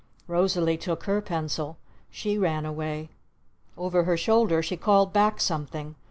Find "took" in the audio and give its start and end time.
0.77-1.03